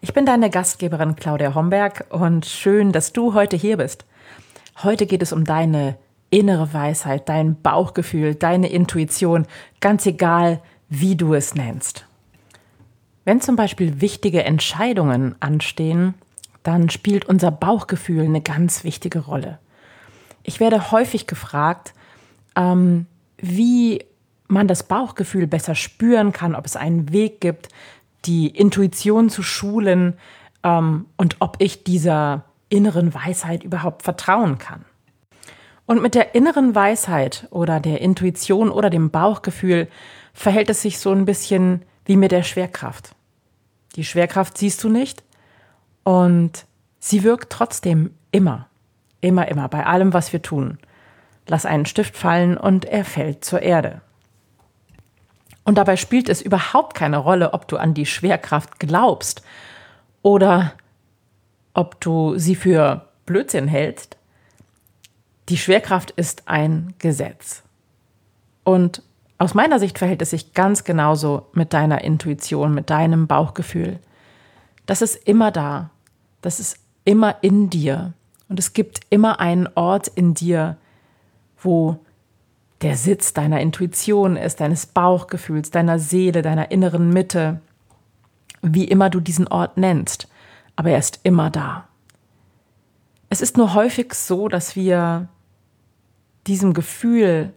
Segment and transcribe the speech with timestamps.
[0.00, 4.04] Ich bin deine Gastgeberin Claudia Homberg und schön, dass du heute hier bist.
[4.84, 5.98] Heute geht es um deine
[6.30, 9.46] innere Weisheit, dein Bauchgefühl, deine Intuition,
[9.80, 12.06] ganz egal, wie du es nennst.
[13.24, 16.14] Wenn zum Beispiel wichtige Entscheidungen anstehen,
[16.62, 19.58] dann spielt unser Bauchgefühl eine ganz wichtige Rolle.
[20.44, 21.92] Ich werde häufig gefragt,
[22.54, 24.04] ähm, wie
[24.46, 27.68] man das Bauchgefühl besser spüren kann, ob es einen Weg gibt,
[28.24, 30.14] die Intuition zu schulen
[30.62, 34.84] ähm, und ob ich dieser inneren Weisheit überhaupt vertrauen kann.
[35.86, 39.88] Und mit der inneren Weisheit oder der Intuition oder dem Bauchgefühl
[40.34, 43.14] verhält es sich so ein bisschen wie mit der Schwerkraft.
[43.96, 45.24] Die Schwerkraft siehst du nicht
[46.04, 46.66] und
[46.98, 48.68] sie wirkt trotzdem immer,
[49.22, 50.78] immer, immer bei allem, was wir tun.
[51.46, 54.02] Lass einen Stift fallen und er fällt zur Erde.
[55.68, 59.42] Und dabei spielt es überhaupt keine Rolle, ob du an die Schwerkraft glaubst
[60.22, 60.72] oder
[61.74, 64.16] ob du sie für Blödsinn hältst.
[65.50, 67.64] Die Schwerkraft ist ein Gesetz.
[68.64, 69.02] Und
[69.36, 73.98] aus meiner Sicht verhält es sich ganz genauso mit deiner Intuition, mit deinem Bauchgefühl.
[74.86, 75.90] Das ist immer da.
[76.40, 78.14] Das ist immer in dir.
[78.48, 80.78] Und es gibt immer einen Ort in dir,
[81.60, 81.98] wo
[82.80, 87.60] der Sitz deiner Intuition ist, deines Bauchgefühls, deiner Seele, deiner inneren Mitte,
[88.62, 90.28] wie immer du diesen Ort nennst,
[90.76, 91.88] aber er ist immer da.
[93.30, 95.28] Es ist nur häufig so, dass wir
[96.46, 97.52] diesem Gefühl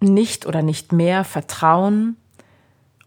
[0.00, 2.16] nicht oder nicht mehr vertrauen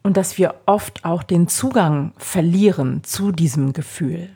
[0.01, 4.29] und dass wir oft auch den Zugang verlieren zu diesem Gefühl.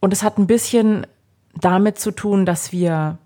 [0.00, 1.06] Und es hat ein bisschen
[1.54, 3.18] damit zu tun, dass wir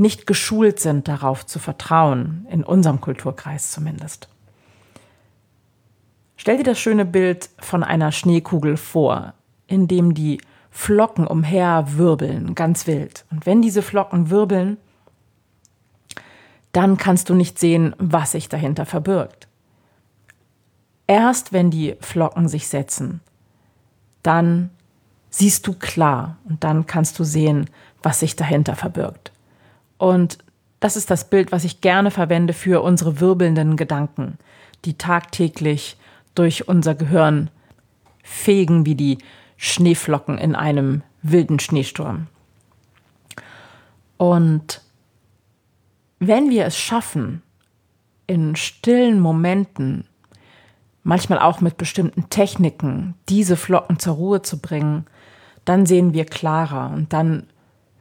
[0.00, 4.28] nicht geschult sind, darauf zu vertrauen, in unserem Kulturkreis zumindest.
[6.36, 9.34] Stell dir das schöne Bild von einer Schneekugel vor,
[9.66, 10.40] in dem die
[10.70, 13.26] Flocken umherwirbeln, ganz wild.
[13.30, 14.78] Und wenn diese Flocken wirbeln,
[16.72, 19.48] dann kannst du nicht sehen, was sich dahinter verbirgt.
[21.06, 23.20] Erst wenn die Flocken sich setzen,
[24.22, 24.70] dann
[25.28, 27.68] siehst du klar und dann kannst du sehen,
[28.02, 29.32] was sich dahinter verbirgt.
[30.00, 30.38] Und
[30.80, 34.38] das ist das Bild, was ich gerne verwende für unsere wirbelnden Gedanken,
[34.86, 35.98] die tagtäglich
[36.34, 37.50] durch unser Gehirn
[38.22, 39.18] fegen wie die
[39.58, 42.28] Schneeflocken in einem wilden Schneesturm.
[44.16, 44.80] Und
[46.18, 47.42] wenn wir es schaffen,
[48.26, 50.06] in stillen Momenten,
[51.02, 55.04] manchmal auch mit bestimmten Techniken, diese Flocken zur Ruhe zu bringen,
[55.66, 57.49] dann sehen wir klarer und dann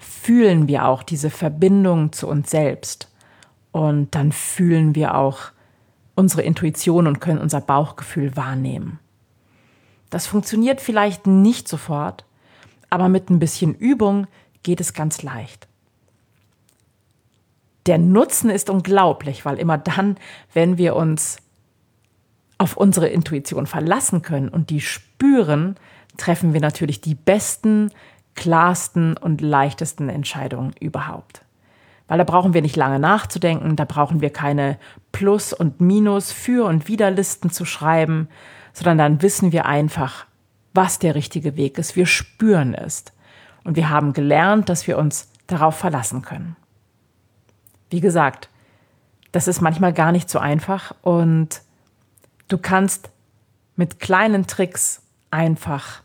[0.09, 3.09] fühlen wir auch diese Verbindung zu uns selbst.
[3.71, 5.51] Und dann fühlen wir auch
[6.15, 8.99] unsere Intuition und können unser Bauchgefühl wahrnehmen.
[10.09, 12.25] Das funktioniert vielleicht nicht sofort,
[12.89, 14.25] aber mit ein bisschen Übung
[14.63, 15.67] geht es ganz leicht.
[17.85, 20.17] Der Nutzen ist unglaublich, weil immer dann,
[20.53, 21.37] wenn wir uns
[22.57, 25.75] auf unsere Intuition verlassen können und die spüren,
[26.17, 27.91] treffen wir natürlich die besten
[28.39, 31.43] klarsten und leichtesten Entscheidungen überhaupt.
[32.07, 34.79] Weil da brauchen wir nicht lange nachzudenken, da brauchen wir keine
[35.11, 38.29] Plus- und Minus-, Für- und Widerlisten zu schreiben,
[38.73, 40.25] sondern dann wissen wir einfach,
[40.73, 41.97] was der richtige Weg ist.
[41.97, 43.03] Wir spüren es.
[43.65, 46.55] Und wir haben gelernt, dass wir uns darauf verlassen können.
[47.89, 48.49] Wie gesagt,
[49.33, 51.61] das ist manchmal gar nicht so einfach und
[52.47, 53.09] du kannst
[53.75, 56.01] mit kleinen Tricks einfach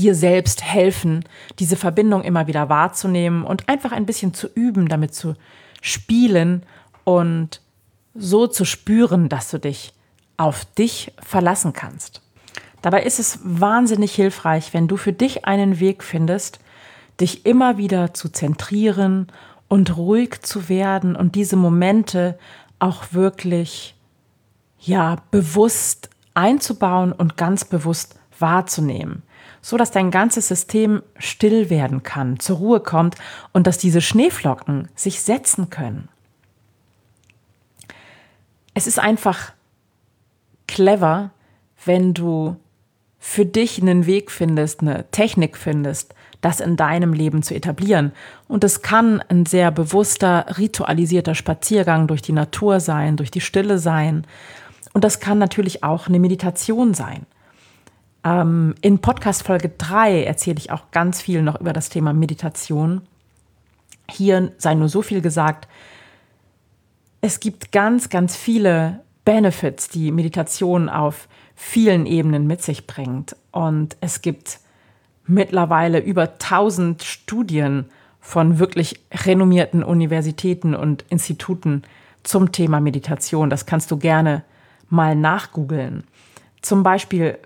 [0.00, 1.24] dir selbst helfen,
[1.58, 5.34] diese Verbindung immer wieder wahrzunehmen und einfach ein bisschen zu üben, damit zu
[5.82, 6.62] spielen
[7.04, 7.60] und
[8.14, 9.92] so zu spüren, dass du dich
[10.38, 12.22] auf dich verlassen kannst.
[12.80, 16.60] Dabei ist es wahnsinnig hilfreich, wenn du für dich einen Weg findest,
[17.20, 19.26] dich immer wieder zu zentrieren
[19.68, 22.38] und ruhig zu werden und diese Momente
[22.78, 23.94] auch wirklich
[24.78, 29.22] ja bewusst einzubauen und ganz bewusst wahrzunehmen
[29.62, 33.16] so dass dein ganzes System still werden kann, zur Ruhe kommt
[33.52, 36.08] und dass diese Schneeflocken sich setzen können.
[38.74, 39.52] Es ist einfach
[40.66, 41.30] clever,
[41.84, 42.56] wenn du
[43.18, 48.12] für dich einen Weg findest, eine Technik findest, das in deinem Leben zu etablieren.
[48.48, 53.78] Und es kann ein sehr bewusster, ritualisierter Spaziergang durch die Natur sein, durch die Stille
[53.78, 54.26] sein.
[54.94, 57.26] Und das kann natürlich auch eine Meditation sein.
[58.24, 63.02] Ähm, in Podcast Folge 3 erzähle ich auch ganz viel noch über das Thema Meditation.
[64.10, 65.68] Hier sei nur so viel gesagt.
[67.20, 73.36] Es gibt ganz, ganz viele Benefits, die Meditation auf vielen Ebenen mit sich bringt.
[73.52, 74.60] Und es gibt
[75.26, 77.86] mittlerweile über 1000 Studien
[78.20, 81.82] von wirklich renommierten Universitäten und Instituten
[82.22, 83.50] zum Thema Meditation.
[83.50, 84.42] Das kannst du gerne
[84.88, 86.04] mal nachgoogeln.
[86.60, 87.38] Zum Beispiel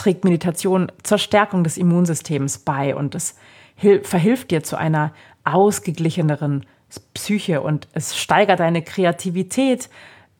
[0.00, 3.36] trägt Meditation zur Stärkung des Immunsystems bei und es
[4.02, 5.12] verhilft dir zu einer
[5.44, 6.64] ausgeglicheneren
[7.14, 9.90] Psyche und es steigert deine Kreativität,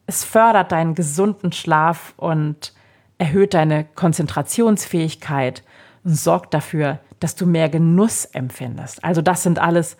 [0.07, 2.73] es fördert deinen gesunden Schlaf und
[3.19, 5.63] erhöht deine Konzentrationsfähigkeit
[6.05, 9.05] und sorgt dafür, dass du mehr Genuss empfindest.
[9.05, 9.99] Also das sind alles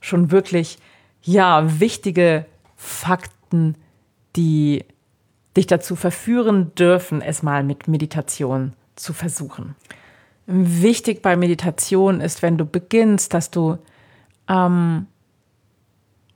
[0.00, 0.78] schon wirklich
[1.22, 3.76] ja wichtige Fakten,
[4.36, 4.84] die
[5.54, 9.74] dich dazu verführen dürfen, es mal mit Meditation zu versuchen.
[10.46, 13.78] Wichtig bei Meditation ist, wenn du beginnst, dass du
[14.48, 15.06] ähm,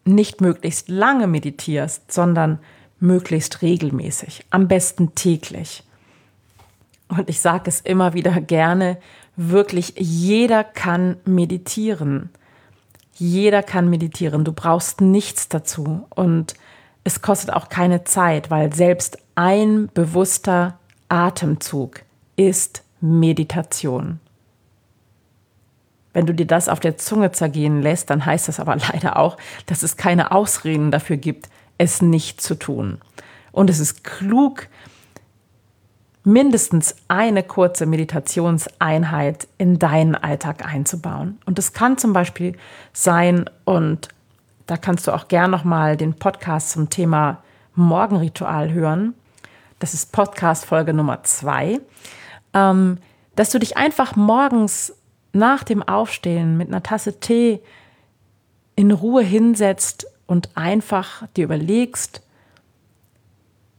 [0.04, 2.58] nicht möglichst lange meditierst, sondern
[2.98, 5.82] möglichst regelmäßig, am besten täglich.
[7.08, 8.98] Und ich sage es immer wieder gerne,
[9.36, 12.30] wirklich jeder kann meditieren.
[13.14, 14.44] Jeder kann meditieren.
[14.44, 16.06] Du brauchst nichts dazu.
[16.10, 16.54] Und
[17.04, 20.78] es kostet auch keine Zeit, weil selbst ein bewusster
[21.08, 22.05] Atemzug
[22.36, 24.20] ist Meditation.
[26.12, 29.36] Wenn du dir das auf der Zunge zergehen lässt, dann heißt das aber leider auch,
[29.66, 31.48] dass es keine Ausreden dafür gibt,
[31.78, 32.98] es nicht zu tun.
[33.52, 34.68] Und es ist klug,
[36.24, 41.38] mindestens eine kurze Meditationseinheit in deinen Alltag einzubauen.
[41.44, 42.56] Und das kann zum Beispiel
[42.92, 44.08] sein, und
[44.66, 47.42] da kannst du auch gern nochmal den Podcast zum Thema
[47.74, 49.14] Morgenritual hören.
[49.78, 51.80] Das ist Podcast Folge Nummer zwei
[52.56, 52.98] ähm,
[53.36, 54.94] dass du dich einfach morgens
[55.32, 57.60] nach dem Aufstehen mit einer Tasse Tee
[58.74, 62.22] in Ruhe hinsetzt und einfach dir überlegst,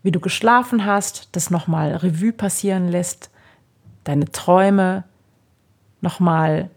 [0.03, 3.31] wie du geschlafen hast, das nochmal Revue passieren lässt,
[4.03, 5.03] deine Träume
[5.99, 6.69] nochmal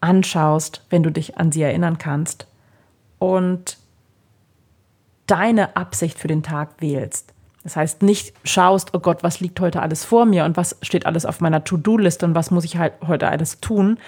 [0.00, 2.46] anschaust, wenn du dich an sie erinnern kannst
[3.18, 3.78] und
[5.26, 7.35] deine Absicht für den Tag wählst.
[7.66, 11.04] Das heißt, nicht schaust, oh Gott, was liegt heute alles vor mir und was steht
[11.04, 13.98] alles auf meiner To-Do-Liste und was muss ich halt heute alles tun,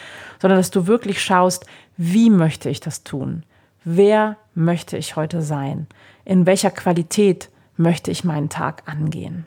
[0.40, 1.66] sondern dass du wirklich schaust,
[1.96, 3.42] wie möchte ich das tun?
[3.82, 5.88] Wer möchte ich heute sein?
[6.24, 9.44] In welcher Qualität möchte ich meinen Tag angehen?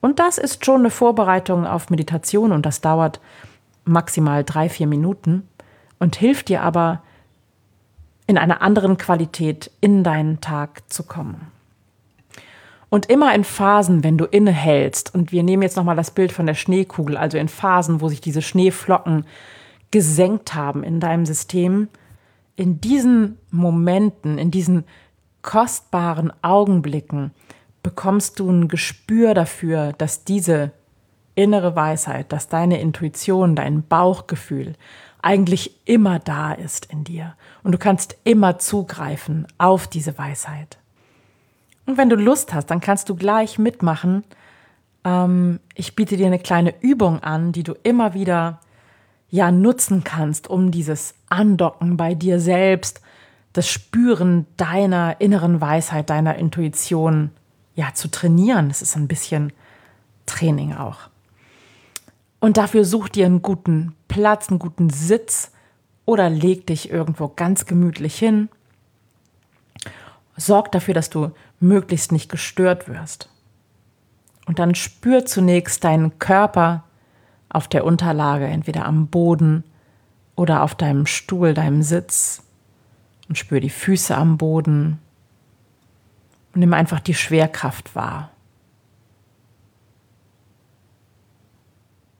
[0.00, 3.20] Und das ist schon eine Vorbereitung auf Meditation und das dauert
[3.84, 5.46] maximal drei, vier Minuten
[5.98, 7.02] und hilft dir aber,
[8.26, 11.57] in einer anderen Qualität in deinen Tag zu kommen.
[12.90, 16.46] Und immer in Phasen, wenn du innehältst, und wir nehmen jetzt nochmal das Bild von
[16.46, 19.26] der Schneekugel, also in Phasen, wo sich diese Schneeflocken
[19.90, 21.88] gesenkt haben in deinem System,
[22.56, 24.84] in diesen Momenten, in diesen
[25.42, 27.30] kostbaren Augenblicken
[27.82, 30.72] bekommst du ein Gespür dafür, dass diese
[31.34, 34.74] innere Weisheit, dass deine Intuition, dein Bauchgefühl
[35.22, 37.34] eigentlich immer da ist in dir.
[37.62, 40.78] Und du kannst immer zugreifen auf diese Weisheit.
[41.88, 44.22] Und wenn du Lust hast, dann kannst du gleich mitmachen.
[45.04, 48.60] Ähm, ich biete dir eine kleine Übung an, die du immer wieder
[49.30, 53.00] ja nutzen kannst, um dieses Andocken bei dir selbst,
[53.54, 57.30] das Spüren deiner inneren Weisheit, deiner Intuition
[57.74, 58.68] ja zu trainieren.
[58.68, 59.54] Es ist ein bisschen
[60.26, 61.08] Training auch.
[62.38, 65.52] Und dafür such dir einen guten Platz, einen guten Sitz
[66.04, 68.50] oder leg dich irgendwo ganz gemütlich hin.
[70.38, 73.28] Sorg dafür, dass du möglichst nicht gestört wirst.
[74.46, 76.84] Und dann spür zunächst deinen Körper
[77.50, 79.64] auf der Unterlage, entweder am Boden
[80.36, 82.42] oder auf deinem Stuhl, deinem Sitz.
[83.28, 84.98] Und spür die Füße am Boden.
[86.54, 88.30] Und nimm einfach die Schwerkraft wahr.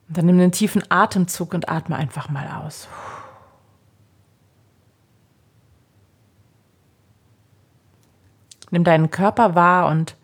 [0.07, 2.87] Und dann nimm einen tiefen Atemzug und atme einfach mal aus.
[8.71, 10.15] Nimm deinen Körper wahr und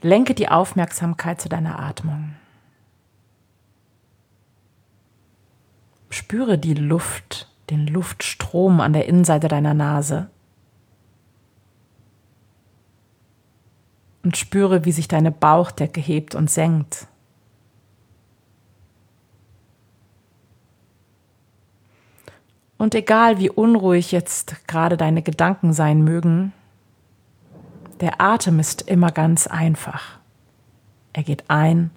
[0.00, 2.34] lenke die Aufmerksamkeit zu deiner Atmung.
[6.08, 10.28] Spüre die Luft, den Luftstrom an der Innenseite deiner Nase.
[14.22, 17.06] Und spüre, wie sich deine Bauchdecke hebt und senkt.
[22.76, 26.52] Und egal wie unruhig jetzt gerade deine Gedanken sein mögen,
[28.00, 30.18] der Atem ist immer ganz einfach.
[31.12, 31.90] Er geht ein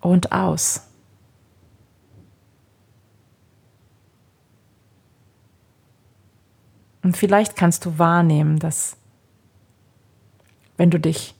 [0.00, 0.82] und aus.
[7.02, 8.96] Und vielleicht kannst du wahrnehmen, dass
[10.76, 11.34] wenn du dich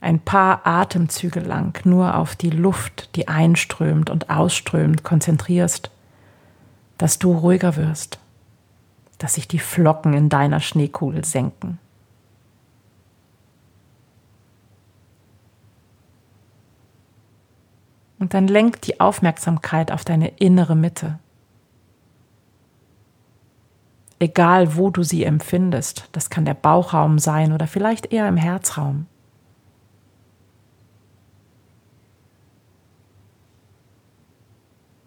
[0.00, 5.90] ein paar Atemzüge lang nur auf die Luft, die einströmt und ausströmt, konzentrierst,
[6.98, 8.18] dass du ruhiger wirst,
[9.18, 11.78] dass sich die Flocken in deiner Schneekugel senken.
[18.26, 21.20] Und dann lenk die Aufmerksamkeit auf deine innere Mitte.
[24.18, 29.06] Egal wo du sie empfindest, das kann der Bauchraum sein oder vielleicht eher im Herzraum.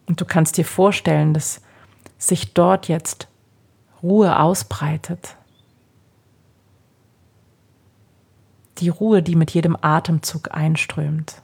[0.06, 1.62] Und du kannst dir vorstellen, dass
[2.18, 3.28] sich dort jetzt
[4.02, 5.36] Ruhe ausbreitet.
[8.78, 11.42] Die Ruhe, die mit jedem Atemzug einströmt.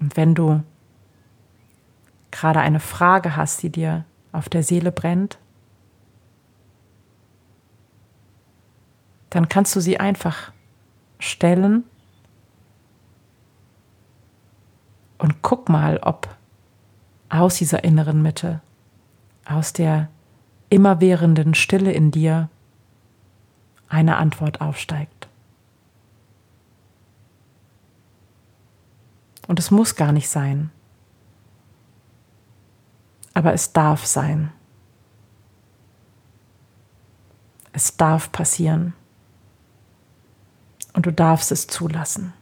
[0.00, 0.62] Und wenn du
[2.30, 5.38] gerade eine Frage hast, die dir auf der Seele brennt,
[9.30, 10.52] dann kannst du sie einfach
[11.18, 11.84] stellen
[15.18, 16.28] und guck mal, ob
[17.28, 18.60] aus dieser inneren Mitte,
[19.44, 20.08] aus der
[20.70, 22.48] immerwährenden Stille in dir
[23.88, 25.17] eine Antwort aufsteigt.
[29.48, 30.70] Und es muss gar nicht sein,
[33.34, 34.52] aber es darf sein.
[37.72, 38.92] Es darf passieren
[40.92, 42.32] und du darfst es zulassen.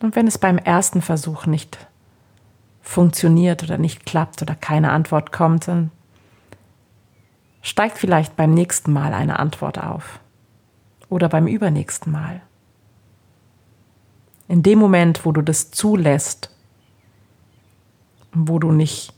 [0.00, 1.86] Und wenn es beim ersten Versuch nicht
[2.80, 5.90] funktioniert oder nicht klappt oder keine Antwort kommt, dann
[7.60, 10.20] steigt vielleicht beim nächsten Mal eine Antwort auf
[11.10, 12.40] oder beim übernächsten Mal.
[14.48, 16.50] In dem Moment, wo du das zulässt,
[18.32, 19.12] wo du nicht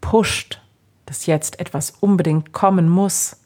[0.00, 0.60] pusht,
[1.06, 3.36] dass jetzt etwas unbedingt kommen muss,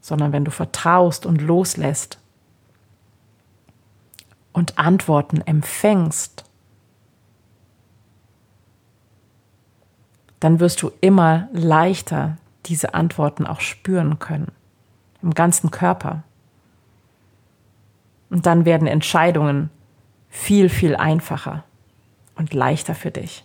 [0.00, 2.18] sondern wenn du vertraust und loslässt
[4.52, 6.44] und Antworten empfängst,
[10.40, 14.52] dann wirst du immer leichter diese Antworten auch spüren können,
[15.22, 16.24] im ganzen Körper.
[18.30, 19.70] Und dann werden Entscheidungen
[20.28, 21.64] viel, viel einfacher
[22.36, 23.44] und leichter für dich.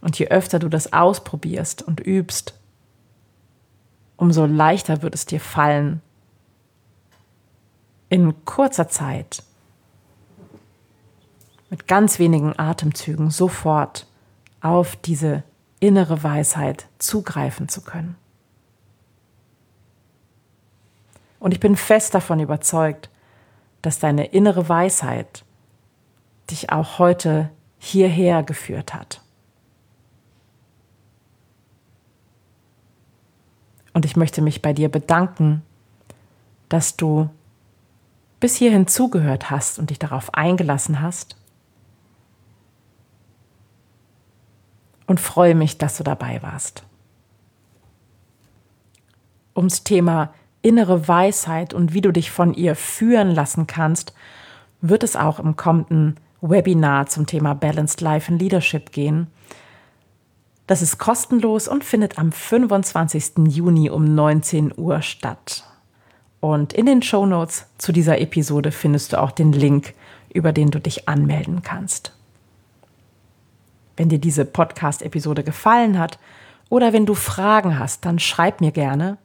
[0.00, 2.58] Und je öfter du das ausprobierst und übst,
[4.16, 6.00] umso leichter wird es dir fallen,
[8.08, 9.42] in kurzer Zeit,
[11.70, 14.06] mit ganz wenigen Atemzügen sofort
[14.62, 15.42] auf diese
[15.80, 18.16] innere Weisheit zugreifen zu können.
[21.40, 23.10] Und ich bin fest davon überzeugt,
[23.82, 25.44] dass deine innere Weisheit
[26.50, 29.22] dich auch heute hierher geführt hat.
[33.92, 35.62] Und ich möchte mich bei dir bedanken,
[36.68, 37.30] dass du
[38.40, 41.36] bis hierhin zugehört hast und dich darauf eingelassen hast.
[45.06, 46.84] Und freue mich, dass du dabei warst.
[49.56, 50.32] Ums Thema
[50.68, 54.12] innere Weisheit und wie du dich von ihr führen lassen kannst,
[54.82, 59.28] wird es auch im kommenden Webinar zum Thema Balanced Life and Leadership gehen.
[60.66, 63.48] Das ist kostenlos und findet am 25.
[63.48, 65.64] Juni um 19 Uhr statt.
[66.40, 69.94] Und in den Show Notes zu dieser Episode findest du auch den Link,
[70.32, 72.12] über den du dich anmelden kannst.
[73.96, 76.18] Wenn dir diese Podcast-Episode gefallen hat
[76.68, 79.16] oder wenn du Fragen hast, dann schreib mir gerne,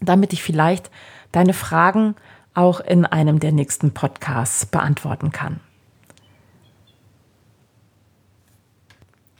[0.00, 0.90] damit ich vielleicht
[1.32, 2.14] deine Fragen
[2.54, 5.60] auch in einem der nächsten Podcasts beantworten kann.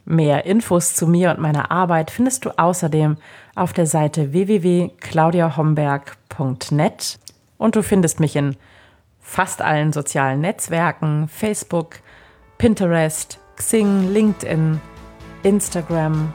[0.05, 3.17] Mehr Infos zu mir und meiner Arbeit findest du außerdem
[3.55, 7.19] auf der Seite www.claudiahomberg.net
[7.59, 8.57] und du findest mich in
[9.21, 12.01] fast allen sozialen Netzwerken, Facebook,
[12.59, 14.81] Pinterest, Xing, LinkedIn,
[15.45, 16.33] Instagram.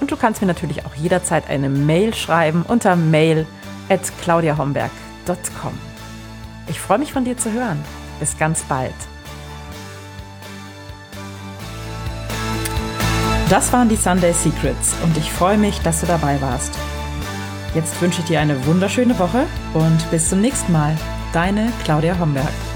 [0.00, 3.46] Und du kannst mir natürlich auch jederzeit eine Mail schreiben unter mail
[3.88, 5.78] at claudiahomberg.com.
[6.68, 7.82] Ich freue mich von dir zu hören.
[8.18, 8.94] Bis ganz bald.
[13.48, 16.72] Das waren die Sunday Secrets und ich freue mich, dass du dabei warst.
[17.74, 20.96] Jetzt wünsche ich dir eine wunderschöne Woche und bis zum nächsten Mal.
[21.32, 22.69] Deine Claudia Homberg.